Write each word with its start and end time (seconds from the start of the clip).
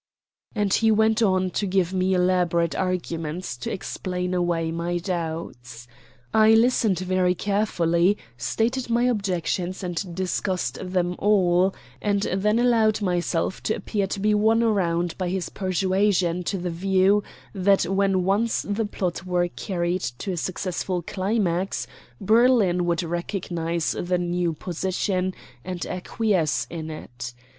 And 0.55 0.73
he 0.73 0.89
went 0.89 1.21
on 1.21 1.51
to 1.51 1.67
give 1.67 1.93
me 1.93 2.15
elaborate 2.15 2.73
arguments 2.73 3.55
to 3.57 3.71
explain 3.71 4.33
away 4.33 4.71
my 4.71 4.97
doubts. 4.97 5.87
I 6.33 6.55
listened 6.55 6.97
very 6.97 7.35
carefully, 7.35 8.17
stated 8.35 8.89
my 8.89 9.03
objections, 9.03 9.83
and 9.83 10.15
discussed 10.15 10.79
them 10.81 11.15
all; 11.19 11.75
and 12.01 12.21
then 12.23 12.57
allowed 12.57 13.03
myself 13.03 13.61
to 13.61 13.75
appear 13.75 14.07
to 14.07 14.19
be 14.19 14.33
won 14.33 14.63
round 14.63 15.15
by 15.19 15.29
his 15.29 15.49
persuasion 15.49 16.41
to 16.45 16.57
the 16.57 16.71
view 16.71 17.21
that 17.53 17.83
when 17.83 18.23
once 18.23 18.63
the 18.67 18.87
plot 18.87 19.23
were 19.23 19.49
carried 19.49 20.01
to 20.01 20.31
a 20.31 20.35
successful 20.37 21.03
climax 21.03 21.85
Berlin 22.19 22.85
would 22.85 23.03
recognize 23.03 23.91
the 23.91 24.17
new 24.17 24.53
position 24.53 25.35
and 25.63 25.85
acquiesce 25.85 26.65
in 26.71 26.89
it. 26.89 27.35